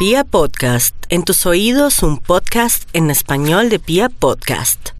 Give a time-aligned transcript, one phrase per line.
[0.00, 4.92] Pia Podcast, en tus oídos un podcast en español de Pia Podcast.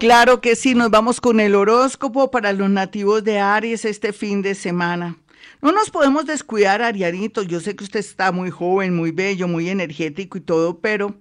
[0.00, 4.42] Claro que sí, nos vamos con el horóscopo para los nativos de Aries este fin
[4.42, 5.16] de semana.
[5.60, 7.44] No nos podemos descuidar, Arianito.
[7.44, 11.14] Yo sé que usted está muy joven, muy bello, muy energético y todo, pero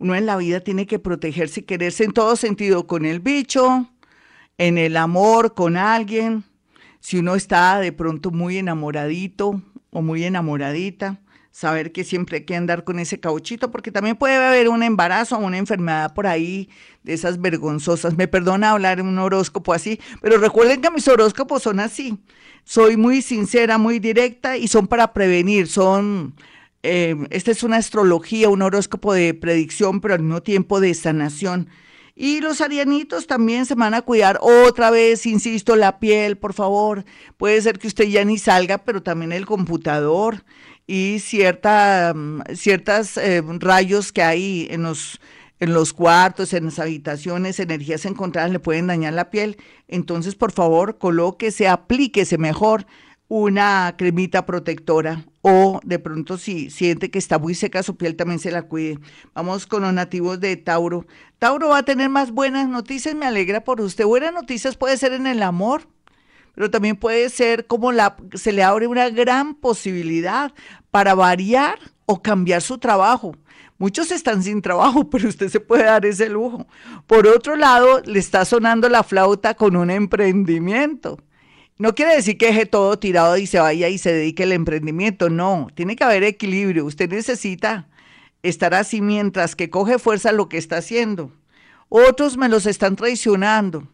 [0.00, 3.88] uno en la vida tiene que protegerse y quererse en todo sentido, con el bicho,
[4.58, 6.42] en el amor, con alguien.
[6.98, 11.20] Si uno está de pronto muy enamoradito o muy enamoradita,
[11.54, 15.36] saber que siempre hay que andar con ese cauchito, porque también puede haber un embarazo
[15.36, 16.68] o una enfermedad por ahí
[17.04, 18.16] de esas vergonzosas.
[18.16, 22.18] Me perdona hablar en un horóscopo así, pero recuerden que mis horóscopos son así.
[22.64, 26.34] Soy muy sincera, muy directa y son para prevenir, son...
[26.82, 31.68] Eh, esta es una astrología, un horóscopo de predicción, pero al mismo tiempo de sanación.
[32.16, 37.04] Y los arianitos también se van a cuidar otra vez, insisto, la piel, por favor.
[37.36, 40.44] Puede ser que usted ya ni salga, pero también el computador
[40.86, 45.20] y cierta, mm, ciertas eh, rayos que hay en los,
[45.60, 49.56] en los cuartos, en las habitaciones, energías encontradas le pueden dañar la piel.
[49.88, 52.86] Entonces, por favor, colóquese, aplíquese mejor
[53.28, 58.38] una cremita protectora o de pronto si siente que está muy seca su piel también
[58.38, 58.98] se la cuide.
[59.34, 61.06] Vamos con los nativos de Tauro.
[61.38, 64.04] Tauro va a tener más buenas noticias, me alegra por usted.
[64.04, 65.88] Buenas noticias puede ser en el amor,
[66.54, 67.90] pero también puede ser como
[68.34, 70.52] se le abre una gran posibilidad
[70.90, 73.34] para variar o cambiar su trabajo.
[73.78, 76.66] Muchos están sin trabajo, pero usted se puede dar ese lujo.
[77.06, 81.18] Por otro lado, le está sonando la flauta con un emprendimiento.
[81.76, 85.28] No quiere decir que deje todo tirado y se vaya y se dedique al emprendimiento.
[85.28, 86.84] No, tiene que haber equilibrio.
[86.84, 87.88] Usted necesita
[88.44, 91.32] estar así mientras que coge fuerza lo que está haciendo.
[91.88, 93.88] Otros me los están traicionando.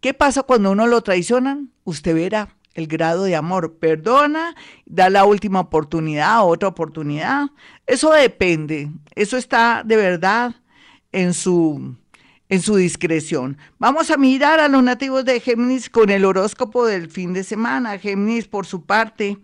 [0.00, 1.70] ¿Qué pasa cuando uno lo traicionan?
[1.84, 3.78] Usted verá el grado de amor.
[3.78, 7.48] Perdona, da la última oportunidad, otra oportunidad.
[7.86, 8.90] Eso depende.
[9.14, 10.54] Eso está de verdad
[11.12, 11.96] en su
[12.48, 13.58] en su discreción.
[13.78, 17.98] Vamos a mirar a los nativos de Géminis con el horóscopo del fin de semana.
[17.98, 19.38] Géminis, por su parte,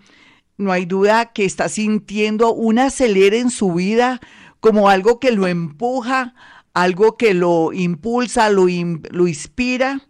[0.56, 4.20] no hay duda que está sintiendo un acelere en su vida
[4.60, 6.34] como algo que lo empuja,
[6.74, 8.66] algo que lo impulsa, lo,
[9.10, 10.00] lo inspira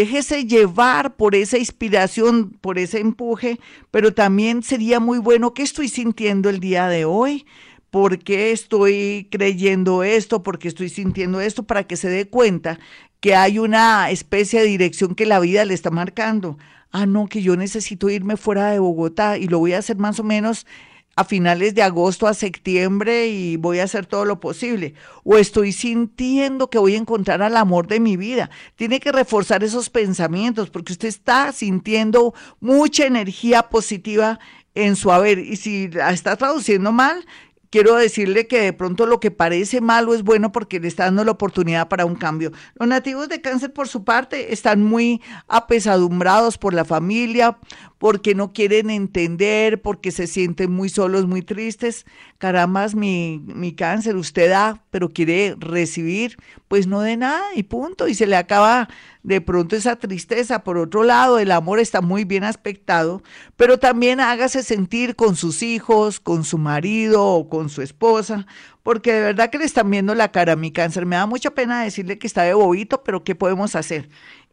[0.00, 5.88] Déjese llevar por esa inspiración, por ese empuje, pero también sería muy bueno qué estoy
[5.88, 7.44] sintiendo el día de hoy,
[7.90, 12.80] por qué estoy creyendo esto, por qué estoy sintiendo esto, para que se dé cuenta
[13.20, 16.56] que hay una especie de dirección que la vida le está marcando.
[16.92, 20.18] Ah, no, que yo necesito irme fuera de Bogotá y lo voy a hacer más
[20.18, 20.66] o menos
[21.16, 24.94] a finales de agosto a septiembre y voy a hacer todo lo posible.
[25.24, 28.50] O estoy sintiendo que voy a encontrar al amor de mi vida.
[28.76, 34.38] Tiene que reforzar esos pensamientos porque usted está sintiendo mucha energía positiva
[34.74, 35.38] en su haber.
[35.38, 37.26] Y si la está traduciendo mal,
[37.70, 41.24] quiero decirle que de pronto lo que parece malo es bueno porque le está dando
[41.24, 42.52] la oportunidad para un cambio.
[42.74, 47.58] Los nativos de cáncer, por su parte, están muy apesadumbrados por la familia,
[48.00, 52.06] porque no quieren entender, porque se sienten muy solos, muy tristes.
[52.38, 58.08] Caramba, mi, mi cáncer, usted da, pero quiere recibir, pues no de nada y punto.
[58.08, 58.88] Y se le acaba
[59.22, 60.64] de pronto esa tristeza.
[60.64, 63.22] Por otro lado, el amor está muy bien aspectado,
[63.56, 68.46] pero también hágase sentir con sus hijos, con su marido o con su esposa,
[68.82, 71.04] porque de verdad que le están viendo la cara a mi cáncer.
[71.04, 74.08] Me da mucha pena decirle que está de bobito, pero ¿qué podemos hacer?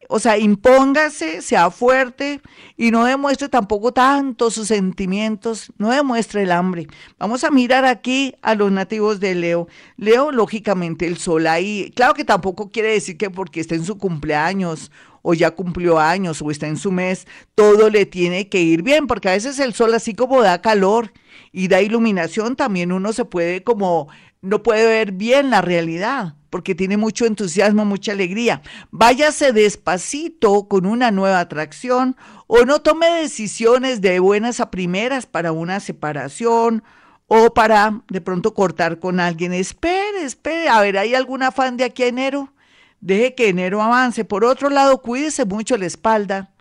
[0.09, 2.39] O sea, impóngase, sea fuerte
[2.77, 6.87] y no demuestre tampoco tanto sus sentimientos, no demuestre el hambre.
[7.19, 9.67] Vamos a mirar aquí a los nativos de Leo.
[9.97, 13.97] Leo, lógicamente, el sol ahí, claro que tampoco quiere decir que porque está en su
[13.97, 14.91] cumpleaños
[15.23, 19.07] o ya cumplió años o está en su mes, todo le tiene que ir bien,
[19.07, 21.11] porque a veces el sol así como da calor
[21.51, 24.07] y da iluminación, también uno se puede como,
[24.41, 28.61] no puede ver bien la realidad porque tiene mucho entusiasmo, mucha alegría.
[28.91, 32.15] Váyase despacito con una nueva atracción
[32.47, 36.83] o no tome decisiones de buenas a primeras para una separación
[37.27, 39.53] o para de pronto cortar con alguien.
[39.53, 42.53] Espere, espere, a ver, ¿hay algún afán de aquí a enero?
[42.99, 44.25] Deje que enero avance.
[44.25, 46.51] Por otro lado, cuídese mucho la espalda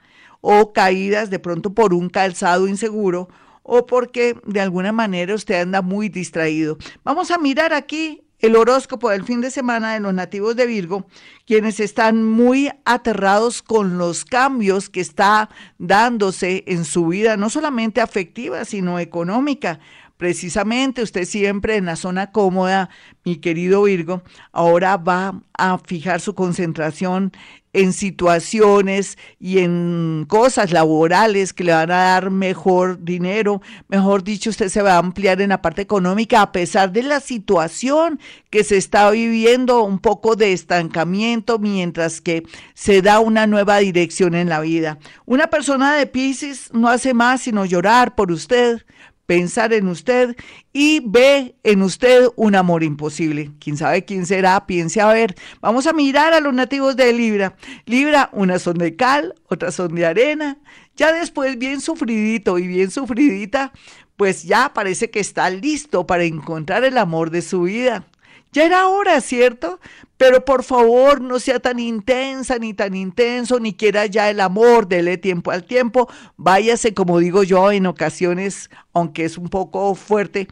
[0.41, 3.29] o caídas de pronto por un calzado inseguro
[3.63, 6.79] o porque de alguna manera usted anda muy distraído.
[7.03, 11.07] Vamos a mirar aquí el horóscopo del fin de semana de los nativos de Virgo,
[11.47, 18.01] quienes están muy aterrados con los cambios que está dándose en su vida, no solamente
[18.01, 19.81] afectiva, sino económica.
[20.17, 22.91] Precisamente usted siempre en la zona cómoda,
[23.25, 24.23] mi querido Virgo,
[24.53, 27.33] ahora va a fijar su concentración
[27.77, 33.61] en situaciones y en cosas laborales que le van a dar mejor dinero.
[33.89, 37.21] Mejor dicho, usted se va a ampliar en la parte económica a pesar de la
[37.21, 38.19] situación
[38.49, 44.35] que se está viviendo, un poco de estancamiento mientras que se da una nueva dirección
[44.35, 44.99] en la vida.
[45.27, 48.87] Una persona de Pisces no hace más sino llorar por usted,
[49.27, 50.37] pensar en usted
[50.73, 53.51] y ve en usted un amor imposible.
[53.61, 55.35] Quién sabe quién será, piense a ver.
[55.61, 57.57] Vamos a mirar a los nativos de Libra.
[57.85, 60.59] Libra, unas son de cal, otras son de arena.
[60.97, 63.73] Ya después, bien sufridito y bien sufridita,
[64.17, 68.07] pues ya parece que está listo para encontrar el amor de su vida.
[68.53, 69.81] Ya era hora, ¿cierto?
[70.17, 74.89] Pero por favor, no sea tan intensa ni tan intenso, ni quiera ya el amor,
[74.89, 76.09] dele tiempo al tiempo.
[76.37, 80.49] Váyase, como digo yo, en ocasiones, aunque es un poco fuerte,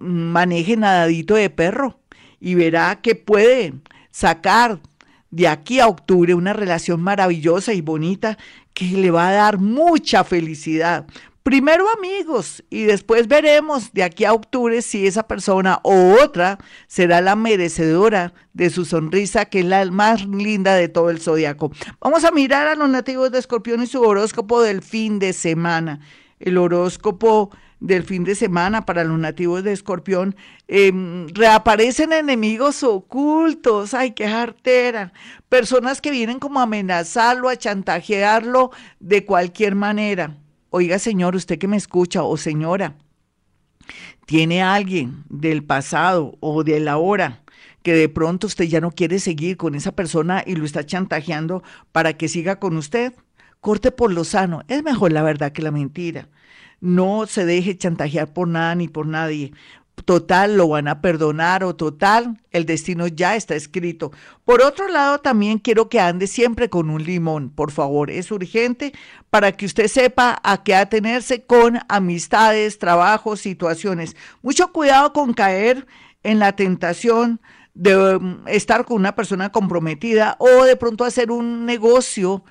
[0.00, 2.00] maneje nadadito de perro
[2.40, 3.74] y verá que puede
[4.10, 4.80] sacar
[5.30, 8.38] de aquí a octubre una relación maravillosa y bonita
[8.72, 11.06] que le va a dar mucha felicidad
[11.44, 16.58] primero amigos y después veremos de aquí a octubre si esa persona o otra
[16.88, 21.70] será la merecedora de su sonrisa, que es la más linda de todo el zodiaco.
[22.00, 26.00] Vamos a mirar a los nativos de Escorpión y su horóscopo del fin de semana.
[26.40, 30.34] El horóscopo del fin de semana para los nativos de Escorpión,
[30.66, 35.12] em, reaparecen enemigos ocultos, ay, qué jartera,
[35.50, 38.70] personas que vienen como a amenazarlo, a chantajearlo
[39.00, 40.38] de cualquier manera.
[40.76, 42.96] Oiga, señor, usted que me escucha o señora,
[44.26, 47.44] tiene alguien del pasado o de la hora
[47.84, 51.62] que de pronto usted ya no quiere seguir con esa persona y lo está chantajeando
[51.92, 53.12] para que siga con usted.
[53.60, 54.62] Corte por lo sano.
[54.66, 56.28] Es mejor la verdad que la mentira.
[56.80, 59.52] No se deje chantajear por nada ni por nadie
[60.04, 64.12] total lo van a perdonar o total el destino ya está escrito.
[64.44, 68.92] Por otro lado, también quiero que ande siempre con un limón, por favor, es urgente
[69.30, 74.16] para que usted sepa a qué atenerse con amistades, trabajos, situaciones.
[74.42, 75.86] Mucho cuidado con caer
[76.22, 77.40] en la tentación
[77.74, 82.44] de um, estar con una persona comprometida o de pronto hacer un negocio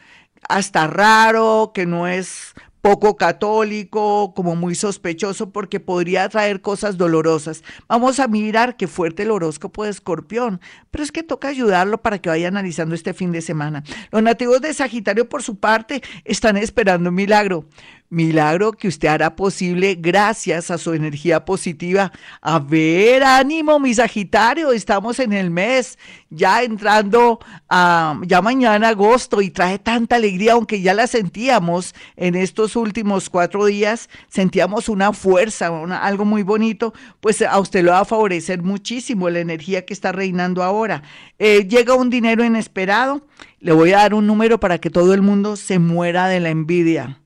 [0.50, 7.64] hasta raro, que no es poco católico, como muy sospechoso, porque podría traer cosas dolorosas.
[7.88, 10.60] Vamos a mirar qué fuerte el horóscopo de escorpión,
[10.92, 13.86] pero es que toca ayudarlo para que vaya analizando este fin de semana.
[14.12, 17.70] Los nativos de Sagitario, por su parte, están esperando un milagro
[18.14, 22.12] milagro que usted hará posible gracias a su energía positiva.
[22.42, 25.98] A ver, ánimo, mi Sagitario, estamos en el mes,
[26.30, 32.36] ya entrando a ya mañana agosto y trae tanta alegría, aunque ya la sentíamos en
[32.36, 35.68] estos últimos cuatro días, sentíamos una fuerza,
[36.02, 40.12] algo muy bonito, pues a usted lo va a favorecer muchísimo la energía que está
[40.12, 41.04] reinando ahora.
[41.40, 43.26] Eh, llega un dinero inesperado,
[43.60, 46.50] le voy a dar un número para que todo el mundo se muera de la
[46.50, 47.23] envidia.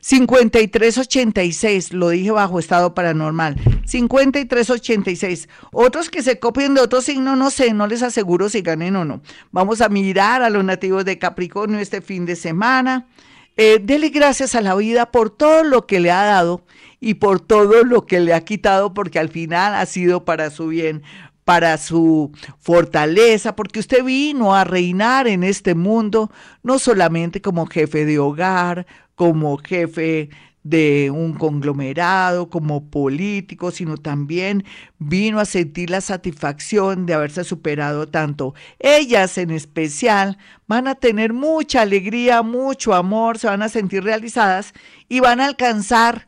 [0.00, 3.56] 5386, lo dije bajo estado paranormal.
[3.84, 5.48] 5386.
[5.72, 9.04] Otros que se copien de otro signo, no sé, no les aseguro si ganen o
[9.04, 9.20] no.
[9.50, 13.06] Vamos a mirar a los nativos de Capricornio este fin de semana.
[13.56, 16.62] Eh, dele gracias a la vida por todo lo que le ha dado
[17.00, 20.68] y por todo lo que le ha quitado, porque al final ha sido para su
[20.68, 21.02] bien
[21.46, 26.28] para su fortaleza, porque usted vino a reinar en este mundo,
[26.64, 28.84] no solamente como jefe de hogar,
[29.16, 30.30] como jefe
[30.68, 34.64] de un conglomerado, como político, sino también
[34.98, 38.52] vino a sentir la satisfacción de haberse superado tanto.
[38.80, 44.72] Ellas en especial van a tener mucha alegría, mucho amor, se van a sentir realizadas
[45.08, 46.26] y van a alcanzar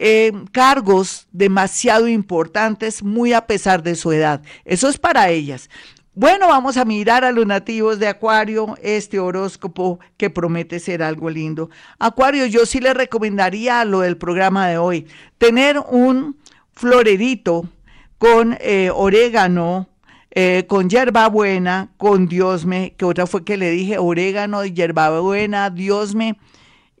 [0.00, 4.42] eh, cargos demasiado importantes, muy a pesar de su edad.
[4.64, 5.70] Eso es para ellas.
[6.18, 11.28] Bueno, vamos a mirar a los nativos de Acuario, este horóscopo que promete ser algo
[11.28, 11.68] lindo.
[11.98, 15.06] Acuario, yo sí le recomendaría lo del programa de hoy,
[15.36, 16.38] tener un
[16.72, 17.68] florerito
[18.16, 19.90] con eh, orégano,
[20.30, 26.38] eh, con hierbabuena, con diosme, que otra fue que le dije, orégano, hierbabuena, diosme,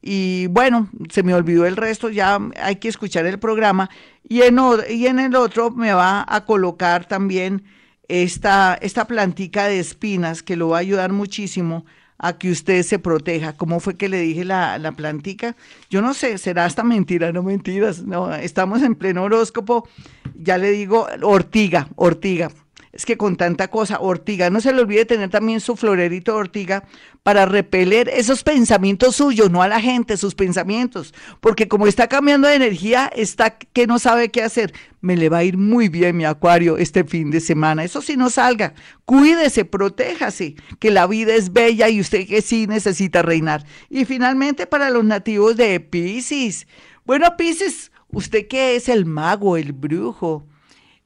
[0.02, 3.88] y bueno, se me olvidó el resto, ya hay que escuchar el programa.
[4.28, 4.58] Y en,
[4.90, 7.64] y en el otro me va a colocar también
[8.08, 11.84] esta, esta plantica de espinas que lo va a ayudar muchísimo
[12.18, 13.54] a que usted se proteja.
[13.54, 15.56] ¿Cómo fue que le dije la, la plantica?
[15.90, 18.02] Yo no sé, será hasta mentira, no mentiras.
[18.02, 19.88] No, estamos en pleno horóscopo.
[20.34, 22.50] Ya le digo, ortiga, ortiga.
[22.96, 26.38] Es que con tanta cosa, ortiga, no se le olvide tener también su florerito de
[26.38, 26.84] ortiga
[27.22, 32.48] para repeler esos pensamientos suyos, no a la gente, sus pensamientos, porque como está cambiando
[32.48, 34.72] de energía, está que no sabe qué hacer.
[35.02, 37.84] Me le va a ir muy bien mi acuario este fin de semana.
[37.84, 38.72] Eso sí no salga,
[39.04, 43.66] cuídese, protéjase, que la vida es bella y usted que sí necesita reinar.
[43.90, 46.66] Y finalmente para los nativos de Pisces.
[47.04, 50.46] Bueno, Pisces, usted que es el mago, el brujo,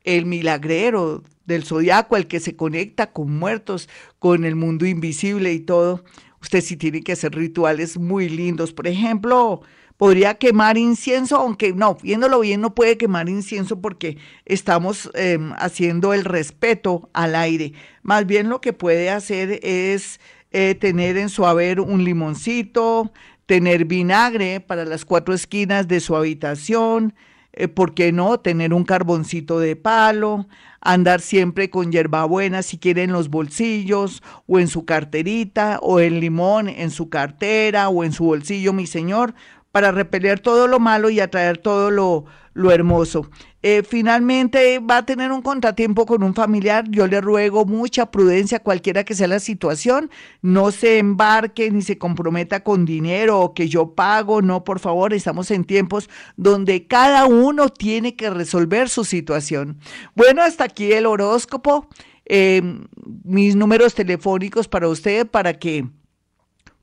[0.04, 3.88] el milagrero del zodiaco, el que se conecta con muertos,
[4.18, 6.04] con el mundo invisible y todo,
[6.40, 8.72] usted sí tiene que hacer rituales muy lindos.
[8.72, 9.62] Por ejemplo,
[10.00, 14.16] podría quemar incienso, aunque no, viéndolo bien no puede quemar incienso porque
[14.46, 17.74] estamos em, haciendo el respeto al aire.
[18.02, 20.18] Más bien lo que puede hacer es
[20.52, 23.12] eh, tener en su haber un limoncito,
[23.44, 27.14] tener vinagre para las cuatro esquinas de su habitación,
[27.52, 28.38] eh, ¿por qué no?
[28.38, 30.46] Tener un carboncito de palo,
[30.80, 36.20] andar siempre con hierbabuena si quiere en los bolsillos o en su carterita o el
[36.20, 39.34] limón en su cartera o en su bolsillo, mi señor,
[39.72, 42.24] para repeler todo lo malo y atraer todo lo,
[42.54, 43.30] lo hermoso.
[43.62, 46.86] Eh, finalmente va a tener un contratiempo con un familiar.
[46.88, 50.10] Yo le ruego mucha prudencia, cualquiera que sea la situación.
[50.40, 54.40] No se embarque ni se comprometa con dinero o que yo pago.
[54.42, 59.78] No, por favor, estamos en tiempos donde cada uno tiene que resolver su situación.
[60.14, 61.86] Bueno, hasta aquí el horóscopo.
[62.32, 62.86] Em,
[63.24, 65.88] mis números telefónicos para usted para que